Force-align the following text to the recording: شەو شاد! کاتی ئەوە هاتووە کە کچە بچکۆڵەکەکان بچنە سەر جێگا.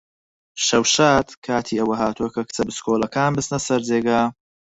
شەو 0.65 0.83
شاد! 0.93 1.27
کاتی 1.45 1.79
ئەوە 1.79 1.95
هاتووە 2.01 2.29
کە 2.35 2.41
کچە 2.47 2.61
بچکۆڵەکەکان 2.67 3.31
بچنە 3.37 3.59
سەر 3.67 3.81
جێگا. 3.89 4.21